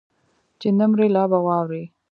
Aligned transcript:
چې 0.59 0.67
نه 0.77 0.85
مرې 0.91 1.07
لا 1.15 1.23
به 1.31 1.39
واورې 1.45 1.83